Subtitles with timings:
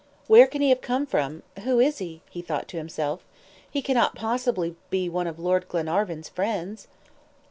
[0.25, 1.43] "Where can he have come from?
[1.61, 3.23] Who is he?" he thought to himself.
[3.69, 6.87] "He can not possibly be one of Lord Glenarvan's friends?"